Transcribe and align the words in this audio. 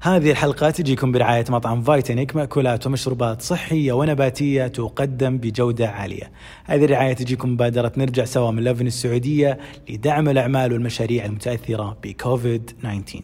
هذه 0.00 0.30
الحلقة 0.30 0.70
تجيكم 0.70 1.12
برعاية 1.12 1.44
مطعم 1.48 1.82
فايتنيك 1.82 2.36
مأكولات 2.36 2.86
ومشروبات 2.86 3.42
صحية 3.42 3.92
ونباتية 3.92 4.66
تقدم 4.66 5.38
بجودة 5.38 5.88
عالية. 5.88 6.30
هذه 6.64 6.84
الرعاية 6.84 7.12
تجيكم 7.12 7.52
مبادرة 7.52 7.92
نرجع 7.96 8.24
سوا 8.24 8.50
من 8.50 8.64
لفن 8.64 8.86
السعودية 8.86 9.58
لدعم 9.90 10.28
الأعمال 10.28 10.72
والمشاريع 10.72 11.24
المتأثرة 11.24 11.96
بكوفيد 12.02 12.64
19 12.64 13.22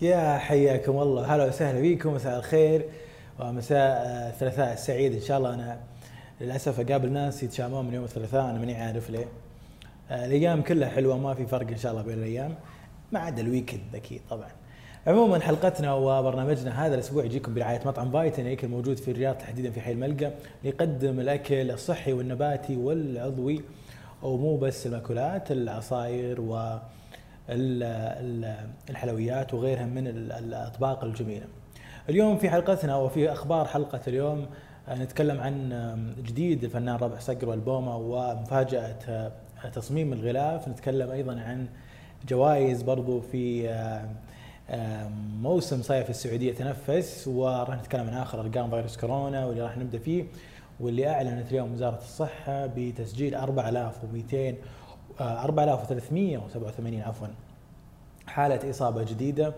يا 0.00 0.38
حياكم 0.38 0.98
الله. 0.98 1.34
هلا 1.34 1.46
وسهلا 1.46 1.80
فيكم 1.80 2.14
مساء 2.14 2.38
الخير 2.38 2.84
ومساء 3.40 4.02
الثلاثاء 4.34 4.72
السعيد 4.72 5.12
إن 5.12 5.20
شاء 5.20 5.38
الله. 5.38 5.54
أنا 5.54 5.80
للأسف 6.40 6.80
أقابل 6.80 7.12
ناس 7.12 7.42
يتشامون 7.42 7.86
من 7.86 7.94
يوم 7.94 8.04
الثلاثاء 8.04 8.50
أنا 8.50 8.58
ماني 8.58 8.74
عارف 8.74 9.10
ليه. 9.10 9.28
الأيام 10.10 10.62
كلها 10.62 10.88
حلوة 10.88 11.18
ما 11.18 11.34
في 11.34 11.46
فرق 11.46 11.68
إن 11.68 11.78
شاء 11.78 11.92
الله 11.92 12.02
بين 12.02 12.18
الأيام. 12.18 12.54
ما 13.12 13.18
عدا 13.18 13.42
ال 13.42 13.48
weekend 13.48 13.94
أكيد 13.94 14.20
طبعا. 14.30 14.48
عموما 15.08 15.40
حلقتنا 15.40 15.94
وبرنامجنا 15.94 16.86
هذا 16.86 16.94
الأسبوع 16.94 17.24
يجيكم 17.24 17.54
برعاية 17.54 17.80
مطعم 17.86 18.10
فايتنيك 18.10 18.64
الموجود 18.64 18.96
في 18.96 19.10
الرياض 19.10 19.34
تحديدا 19.38 19.70
في 19.70 19.80
حي 19.80 19.92
الملقا 19.92 20.32
يقدم 20.64 21.20
الأكل 21.20 21.70
الصحي 21.70 22.12
والنباتي 22.12 22.76
والعضوي 22.76 23.62
ومو 24.22 24.56
بس 24.56 24.86
المأكولات 24.86 25.52
العصاير 25.52 26.40
و 26.40 26.78
الحلويات 28.90 29.54
وغيرها 29.54 29.86
من 29.86 30.06
الأطباق 30.08 31.04
الجميلة. 31.04 31.46
اليوم 32.08 32.38
في 32.38 32.50
حلقتنا 32.50 32.96
وفي 32.96 33.32
أخبار 33.32 33.64
حلقة 33.64 34.00
اليوم 34.06 34.46
نتكلم 34.90 35.40
عن 35.40 36.14
جديد 36.26 36.64
الفنان 36.64 36.96
رابح 36.96 37.18
صقر 37.18 37.48
وألبومه 37.48 37.96
ومفاجأة 37.96 39.30
تصميم 39.74 40.12
الغلاف، 40.12 40.68
نتكلم 40.68 41.10
أيضا 41.10 41.32
عن 41.40 41.66
جوائز 42.28 42.82
برضو 42.82 43.20
في 43.20 43.68
موسم 45.40 45.82
صيف 45.82 46.10
السعودية 46.10 46.54
تنفس 46.54 47.28
وراح 47.28 47.78
نتكلم 47.78 48.06
عن 48.08 48.14
آخر 48.14 48.40
أرقام 48.40 48.70
فيروس 48.70 48.96
كورونا 48.96 49.46
واللي 49.46 49.62
راح 49.62 49.78
نبدأ 49.78 49.98
فيه 49.98 50.24
واللي 50.80 51.08
أعلنت 51.08 51.50
اليوم 51.50 51.72
وزارة 51.72 51.98
الصحة 51.98 52.66
بتسجيل 52.66 53.34
4200 53.34 54.54
4387 55.20 57.00
عفوا. 57.00 57.26
حالة 58.26 58.70
إصابة 58.70 59.02
جديدة 59.02 59.54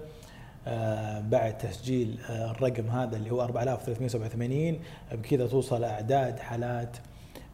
بعد 1.20 1.58
تسجيل 1.58 2.19
الرقم 2.30 2.86
هذا 2.91 3.17
اللي 3.17 3.30
هو 3.30 3.42
4387 3.42 4.78
بكذا 5.12 5.47
توصل 5.47 5.84
أعداد 5.84 6.39
حالات 6.39 6.97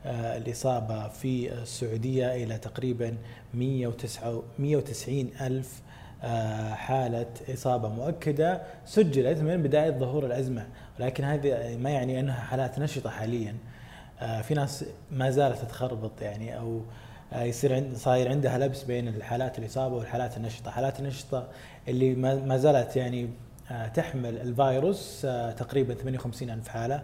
الإصابة 0.06 1.08
في 1.08 1.52
السعودية 1.52 2.34
إلى 2.44 2.58
تقريبا 2.58 3.16
190 3.54 5.30
ألف 5.40 5.82
حالة 6.72 7.26
إصابة 7.54 7.88
مؤكدة 7.88 8.62
سجلت 8.84 9.38
من 9.38 9.62
بداية 9.62 9.90
ظهور 9.90 10.26
الأزمة 10.26 10.66
ولكن 11.00 11.24
هذه 11.24 11.76
ما 11.76 11.90
يعني 11.90 12.20
أنها 12.20 12.40
حالات 12.40 12.78
نشطة 12.78 13.10
حاليا. 13.10 13.54
في 14.42 14.54
ناس 14.54 14.84
ما 15.10 15.30
زالت 15.30 15.58
تتخربط 15.58 16.22
يعني 16.22 16.58
أو 16.58 16.80
يصير 17.36 17.74
عند 17.74 17.96
صاير 17.96 18.28
عندها 18.28 18.58
لبس 18.58 18.82
بين 18.82 19.08
الحالات 19.08 19.58
الإصابة 19.58 19.96
والحالات 19.96 20.36
النشطة. 20.36 20.70
حالات 20.70 21.00
النشطة 21.00 21.48
اللي 21.88 22.14
ما 22.14 22.56
زالت 22.56 22.96
يعني 22.96 23.28
تحمل 23.94 24.38
الفيروس 24.38 25.20
تقريبا 25.56 25.94
58 25.94 26.50
ألف 26.50 26.68
حالة 26.68 27.02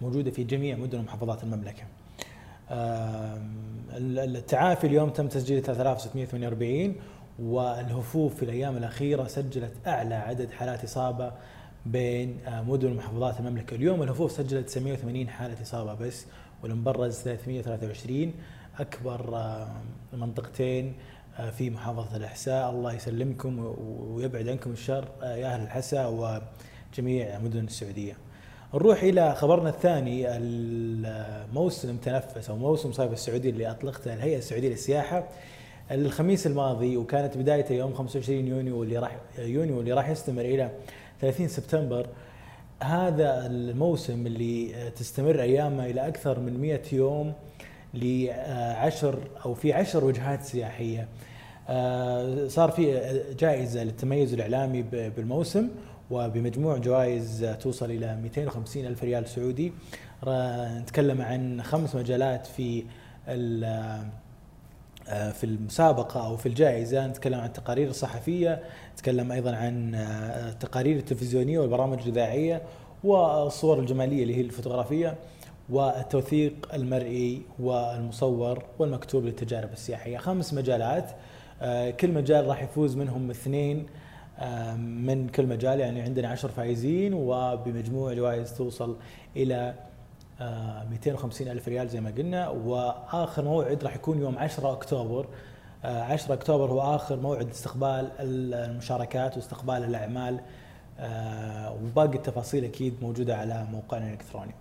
موجودة 0.00 0.30
في 0.30 0.44
جميع 0.44 0.76
مدن 0.76 0.98
ومحافظات 0.98 1.44
المملكة. 1.44 1.82
التعافي 3.96 4.86
اليوم 4.86 5.10
تم 5.10 5.28
تسجيل 5.28 5.62
3648 5.62 6.94
والهفوف 7.38 8.34
في 8.34 8.42
الأيام 8.42 8.76
الأخيرة 8.76 9.24
سجلت 9.24 9.72
أعلى 9.86 10.14
عدد 10.14 10.50
حالات 10.50 10.84
إصابة 10.84 11.32
بين 11.86 12.38
مدن 12.48 12.92
ومحافظات 12.92 13.40
المملكة، 13.40 13.74
اليوم 13.74 14.02
الهفوف 14.02 14.32
سجلت 14.32 14.66
980 14.66 15.28
حالة 15.28 15.62
إصابة 15.62 15.94
بس 15.94 16.26
والمبرز 16.62 17.18
323 17.18 18.34
أكبر 18.80 19.38
منطقتين 20.12 20.94
في 21.56 21.70
محافظة 21.70 22.16
الأحساء، 22.16 22.70
الله 22.70 22.92
يسلمكم 22.92 23.74
ويبعد 24.00 24.48
عنكم 24.48 24.72
الشر 24.72 25.08
يا 25.22 25.54
أهل 25.54 25.62
الحساء 25.62 26.40
وجميع 26.92 27.38
مدن 27.38 27.64
السعودية. 27.64 28.16
نروح 28.74 29.02
إلى 29.02 29.34
خبرنا 29.34 29.68
الثاني. 29.68 30.24
الموسم 30.28 31.96
تنفس 31.96 32.50
أو 32.50 32.56
موسم 32.56 32.92
صيف 32.92 33.12
السعودي 33.12 33.50
اللي 33.50 33.70
أطلقته 33.70 34.14
الهيئة 34.14 34.38
السعودية 34.38 34.68
للسياحة. 34.68 35.28
الخميس 35.90 36.46
الماضي 36.46 36.96
وكانت 36.96 37.38
بدايته 37.38 37.72
يوم 37.72 37.94
25 37.94 38.46
يونيو 38.46 38.80
واللي 38.80 38.98
راح 38.98 39.16
يونيو 39.38 39.80
اللي 39.80 39.92
راح 39.92 40.08
يستمر 40.08 40.40
إلى 40.40 40.70
30 41.20 41.48
سبتمبر. 41.48 42.06
هذا 42.82 43.46
الموسم 43.46 44.26
اللي 44.26 44.90
تستمر 44.90 45.42
أيامه 45.42 45.86
إلى 45.86 46.08
أكثر 46.08 46.40
من 46.40 46.60
100 46.60 46.80
يوم 46.92 47.32
لعشر 47.94 49.18
أو 49.44 49.54
في 49.54 49.72
عشر 49.72 50.04
وجهات 50.04 50.42
سياحية. 50.42 51.08
صار 52.48 52.70
في 52.70 53.12
جائزة 53.38 53.84
للتميز 53.84 54.34
الإعلامي 54.34 54.82
بالموسم 54.92 55.68
وبمجموع 56.10 56.76
جوائز 56.76 57.56
توصل 57.60 57.90
إلى 57.90 58.16
250 58.22 58.86
ألف 58.86 59.04
ريال 59.04 59.28
سعودي. 59.28 59.72
نتكلم 60.80 61.22
عن 61.22 61.62
خمس 61.62 61.94
مجالات 61.94 62.46
في 62.46 62.84
في 65.32 65.44
المسابقة 65.44 66.26
أو 66.26 66.36
في 66.36 66.46
الجائزة 66.46 67.06
نتكلم 67.06 67.40
عن 67.40 67.46
التقارير 67.46 67.88
الصحفية 67.88 68.62
نتكلم 68.94 69.32
أيضا 69.32 69.56
عن 69.56 69.94
التقارير 69.94 70.96
التلفزيونية 70.96 71.58
والبرامج 71.58 71.98
الإذاعية 72.02 72.62
والصور 73.04 73.78
الجمالية 73.78 74.22
اللي 74.22 74.36
هي 74.36 74.40
الفوتوغرافية 74.40 75.14
والتوثيق 75.70 76.74
المرئي 76.74 77.42
والمصور 77.58 78.62
والمكتوب 78.78 79.24
للتجارب 79.24 79.72
السياحية. 79.72 80.18
خمس 80.18 80.54
مجالات 80.54 81.10
كل 82.00 82.12
مجال 82.12 82.46
راح 82.46 82.62
يفوز 82.62 82.96
منهم 82.96 83.30
اثنين 83.30 83.86
من 84.78 85.28
كل 85.28 85.46
مجال 85.46 85.80
يعني 85.80 86.00
عندنا 86.02 86.28
عشر 86.28 86.48
فائزين 86.48 87.14
وبمجموع 87.14 88.12
جوائز 88.14 88.54
توصل 88.54 88.96
إلى 89.36 89.74
250 90.40 91.48
ألف 91.48 91.68
ريال 91.68 91.88
زي 91.88 92.00
ما 92.00 92.10
قلنا 92.10 92.48
وآخر 92.48 93.44
موعد 93.44 93.84
راح 93.84 93.94
يكون 93.94 94.18
يوم 94.18 94.38
10 94.38 94.72
أكتوبر. 94.72 95.26
10 95.84 96.34
أكتوبر 96.34 96.70
هو 96.70 96.94
آخر 96.94 97.16
موعد 97.16 97.50
استقبال 97.50 98.10
المشاركات 98.20 99.36
واستقبال 99.36 99.84
الأعمال. 99.84 100.40
وباقي 101.84 102.16
التفاصيل 102.16 102.64
أكيد 102.64 102.94
موجودة 103.02 103.36
على 103.36 103.66
موقعنا 103.72 104.06
الإلكتروني. 104.06 104.54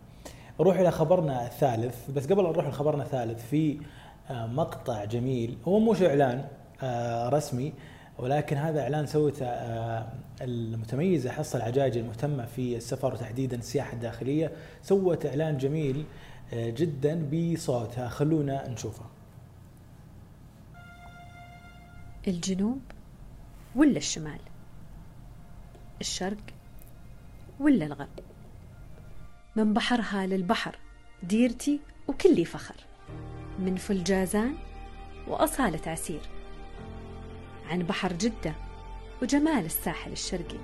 نروح 0.59 0.77
إلى 0.77 0.91
خبرنا 0.91 1.45
الثالث. 1.45 2.11
بس 2.11 2.27
قبل 2.27 2.43
نروح 2.43 2.67
لخبرنا 2.67 3.03
الثالث 3.03 3.45
في 3.49 3.77
مقطع 4.29 5.05
جميل 5.05 5.57
هو 5.67 5.79
مش 5.79 6.01
إعلان 6.01 6.45
رسمي 7.33 7.73
ولكن 8.17 8.57
هذا 8.57 8.81
إعلان 8.81 9.05
سوته 9.05 9.45
المتميزه 10.41 11.31
حصه 11.31 11.57
العجاج 11.57 11.97
المهتمة 11.97 12.45
في 12.45 12.75
السفر 12.77 13.13
وتحديدا 13.13 13.57
السياحة 13.57 13.93
الداخلية 13.93 14.51
سوت 14.83 15.25
إعلان 15.25 15.57
جميل 15.57 16.05
جدا 16.53 17.29
بصوتها 17.29 18.09
خلونا 18.09 18.69
نشوفه. 18.69 19.05
الجنوب 22.27 22.81
ولا 23.75 23.97
الشمال؟ 23.97 24.39
الشرق 26.01 26.43
ولا 27.59 27.85
الغرب؟ 27.85 28.19
من 29.55 29.73
بحرها 29.73 30.25
للبحر 30.25 30.77
ديرتي 31.23 31.79
وكلي 32.07 32.45
فخر. 32.45 32.75
من 33.59 33.75
فلجازان 33.75 34.55
وأصالة 35.27 35.91
عسير. 35.91 36.21
عن 37.71 37.79
بحر 37.79 38.13
جدة 38.13 38.53
وجمال 39.21 39.65
الساحل 39.65 40.11
الشرقي 40.11 40.57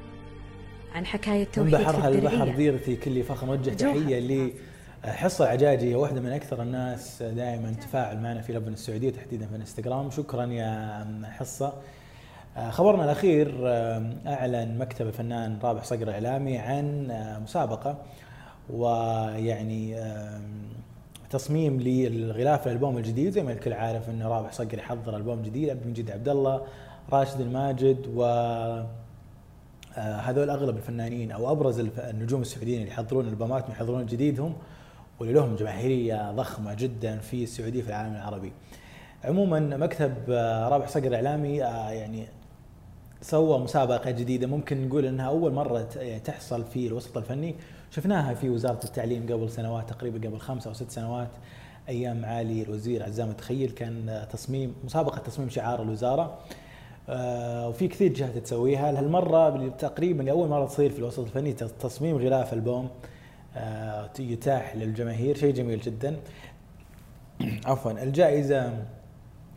عن 0.96 1.06
حكاية 1.06 1.44
توحيد 1.46 1.76
من 1.76 1.82
بحرها. 1.82 2.08
البحر 2.08 2.50
ديرتي 2.56 2.96
كل 2.96 3.24
فخر 3.24 3.48
نوجه 3.48 3.74
جوهر. 3.74 4.00
تحية 4.00 4.52
لحصه 5.06 5.48
عجاجي 5.48 5.92
هي 5.92 5.96
واحدة 5.96 6.22
من 6.22 6.32
أكثر 6.32 6.62
الناس 6.62 7.24
دائما 7.24 7.72
تفاعل 7.72 8.20
معنا 8.20 8.42
في 8.42 8.54
لبن 8.54 8.74
السعودية 8.74 9.10
تحديدا 9.10 9.46
في 9.48 9.56
الإنستغرام 9.56 10.12
شكرا 10.12 10.46
يا 10.46 11.08
حصة 11.24 11.74
خبرنا 12.70 13.04
الأخير 13.04 13.68
أعلن 14.28 14.78
مكتب 14.78 15.08
الفنان 15.08 15.60
رابح 15.64 15.84
صقر 15.84 16.02
الاعلامي 16.02 16.58
عن 16.58 17.08
مسابقة 17.44 17.98
ويعني 18.70 19.96
تصميم 21.30 21.80
للغلاف 21.82 22.68
الألبوم 22.68 22.98
الجديد 22.98 23.30
زي 23.30 23.44
ما 23.44 23.52
الكل 23.52 23.74
عارف 23.74 24.10
إن 24.10 24.24
رابح 24.24 24.52
صقر 24.52 24.78
يحضر 24.78 25.18
ألبوم 25.18 25.42
جديد 25.42 25.70
عبد 25.70 25.82
المجيد 25.82 26.12
عبد 26.12 26.30
الله 26.30 26.62
راشد 27.12 27.42
الماجد 27.42 27.98
و 28.16 28.24
هذول 29.96 30.50
أغلب 30.50 30.78
الفنانين 30.78 31.32
أو 31.32 31.52
أبرز 31.52 31.80
النجوم 31.80 32.42
السعوديين 32.42 32.80
اللي 32.82 32.92
يحضرون 32.92 33.28
ألبومات 33.28 33.70
يحضرون 33.70 34.06
جديدهم 34.06 34.54
واللي 35.20 35.34
لهم 35.34 35.56
جماهيرية 35.56 36.32
ضخمة 36.32 36.74
جدا 36.74 37.18
في 37.18 37.44
السعودية 37.44 37.82
في 37.82 37.90
العالم 37.90 38.16
العربي. 38.16 38.54
عموما 39.24 39.60
مكتب 39.60 40.14
رابح 40.72 40.88
صقر 40.88 41.08
الإعلامي 41.08 41.58
يعني 41.58 42.28
سوى 43.22 43.60
مسابقة 43.60 44.12
جديدة. 44.12 44.48
ممكن 44.48 44.88
نقول 44.88 45.06
إنها 45.06 45.28
أول 45.28 45.54
مرة 45.54 45.82
تحصل 46.24 46.64
في 46.64 46.88
الوسط 46.88 47.18
الفني. 47.18 47.56
شفناها 47.92 48.34
في 48.34 48.50
وزارة 48.50 48.84
التعليم 48.84 49.24
قبل 49.24 49.50
سنوات 49.50 49.90
تقريبا 49.90 50.28
قبل 50.28 50.40
خمسة 50.40 50.68
أو 50.68 50.74
ست 50.74 50.92
سنوات 50.92 51.30
أيام 51.90 52.22
معالي 52.22 52.64
الوزير 52.64 53.04
عزام 53.04 53.30
التخيل 53.30 53.72
كان 53.72 54.26
تصميم 54.32 54.76
مسابقة 54.84 55.18
تصميم 55.18 55.50
شعار 55.50 55.82
الوزارة. 55.82 56.24
آه، 56.24 56.67
وفي 57.10 57.88
كثير 57.88 58.14
جهات 58.14 58.38
تسويها. 58.38 59.00
هالمرة 59.00 59.68
تقريبا 59.68 60.24
لأول 60.24 60.50
مرة 60.50 60.66
تصير 60.66 60.90
في 60.90 61.00
الوسط 61.00 61.20
الفني 61.20 61.54
تصميم 61.54 62.18
غلاف 62.18 62.54
ألبوم. 62.54 62.90
آه، 63.56 64.10
يتاح 64.20 64.76
للجماهير 64.76 65.38
شيء 65.38 65.54
جميل 65.54 65.80
جدا. 65.80 66.18
عفوا 67.66 67.92
الجائزة 67.92 68.74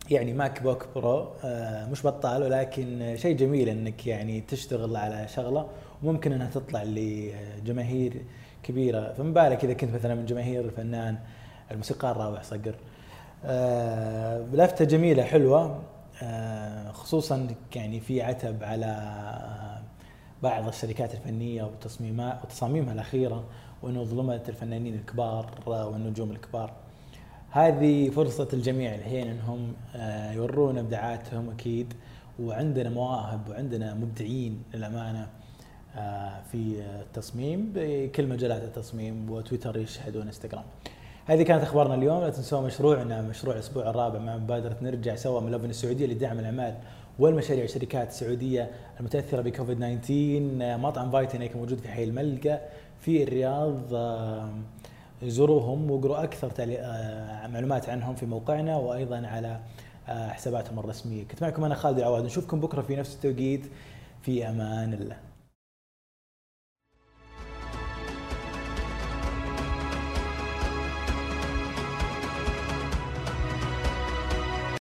يعني 0.09 0.33
MacBook 0.33 0.87
Pro 0.95 1.27
آه، 1.43 1.85
مش 1.85 2.07
بطال 2.07 2.43
ولكن 2.43 3.15
شيء 3.17 3.35
جميل 3.35 3.69
إنك 3.69 4.07
يعني 4.07 4.41
تشتغل 4.41 4.95
على 4.95 5.27
شغلة 5.27 5.67
وممكن 6.03 6.31
إنها 6.31 6.49
تطلع 6.49 6.83
لجماهير 6.83 8.21
كبيرة. 8.63 9.13
فما 9.13 9.33
بالك 9.33 9.63
إذا 9.63 9.73
كنت 9.73 9.95
مثلا 9.95 10.15
من 10.15 10.25
جماهير 10.25 10.65
الفنان 10.65 11.17
الموسيقار 11.71 12.17
رابح 12.17 12.43
صقر. 12.43 12.75
لفتة 14.53 14.85
جميلة 14.85 15.23
حلوة. 15.23 15.61
آه، 15.61 15.79
خصوصا 16.93 17.47
يعني 17.75 17.99
في 17.99 18.21
عتب 18.21 18.63
على 18.63 19.81
بعض 20.43 20.67
الشركات 20.67 21.13
الفنية 21.13 21.63
وتصميمات 21.63 22.43
وتصاميمها 22.43 22.93
الأخيرة 22.93 23.43
وإنه 23.83 24.03
ظلمت 24.03 24.49
الفنانين 24.49 24.93
الكبار 24.93 25.45
والنجوم 25.65 26.31
الكبار. 26.31 26.73
هذه 27.51 28.09
فرصة 28.09 28.47
الجميع 28.53 28.95
الحين 28.95 29.27
إنهم 29.27 29.73
آه، 29.95 30.31
يورون 30.31 30.77
إبداعاتهم 30.77 31.49
أكيد 31.49 31.93
وعندنا 32.39 32.89
مواهب 32.89 33.49
وعندنا 33.49 33.93
مبدعين 33.93 34.63
للأمانة 34.73 35.27
آه، 35.95 36.41
في 36.51 36.81
التصميم 37.01 37.71
بكل 37.75 38.27
مجالات 38.27 38.63
التصميم 38.63 39.29
وتويتر 39.29 39.77
يشهد 39.77 40.15
وانستغرام. 40.15 40.63
هذه 41.25 41.43
كانت 41.43 41.63
أخبارنا 41.63 41.95
اليوم. 41.95 42.21
لا 42.21 42.29
تنسوا 42.29 42.61
مشروعنا 42.61 43.21
مشروع 43.21 43.53
الأسبوع 43.55 43.89
الرابع 43.89 44.19
مع 44.19 44.37
مبادرة 44.37 44.75
نرجع 44.81 45.15
سوا 45.15 45.41
من 45.41 45.51
لبن 45.51 45.69
السعودية 45.69 46.05
لدعم 46.05 46.39
الأعمال 46.39 46.75
والمشاريع 47.19 47.63
والشركات 47.63 48.09
السعودية 48.09 48.71
المتأثرة 48.99 49.41
بكوفيد 49.41 50.01
19 50.01 50.77
مطعم 50.77 51.11
فايتنيك 51.11 51.55
موجود 51.55 51.79
في 51.79 51.87
حي 51.87 52.03
الملقا. 52.03 52.59
في 52.99 53.23
الرياض 53.23 53.93
زوروهم 55.23 55.91
واقروا 55.91 56.23
أكثر 56.23 56.51
آه، 56.59 57.47
معلومات 57.47 57.89
عنهم 57.89 58.15
في 58.15 58.25
موقعنا 58.25 58.77
وأيضا 58.77 59.27
على 59.27 59.59
آه، 60.09 60.29
حساباتهم 60.29 60.79
الرسمية. 60.79 61.23
كنت 61.23 61.41
معكم 61.41 61.63
أنا 61.63 61.75
خالد 61.75 61.97
العواد. 61.97 62.25
نشوفكم 62.25 62.59
بكرة 62.59 62.81
في 62.81 62.95
نفس 62.95 63.15
التوقيت. 63.15 63.65
في 64.21 64.49
أمان 64.49 64.93
الله. 64.93 65.30